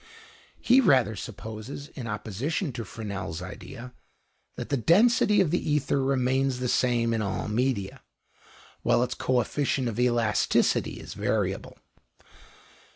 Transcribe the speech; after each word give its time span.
He 0.59 0.81
rather 0.81 1.15
supposes, 1.15 1.89
in 1.89 2.07
opposition 2.07 2.71
to 2.71 2.83
Fresnel's 2.83 3.39
idea, 3.39 3.93
that 4.55 4.69
the 4.69 4.75
density 4.77 5.39
of 5.41 5.51
the 5.51 5.61
ether 5.69 6.03
remains 6.03 6.57
the 6.57 6.67
same 6.69 7.13
in 7.13 7.21
all 7.21 7.47
media, 7.47 8.01
while 8.81 9.03
its 9.03 9.13
coefficient 9.13 9.87
of 9.87 9.99
elasticity 9.99 10.99
is 10.99 11.13
variable. 11.13 11.77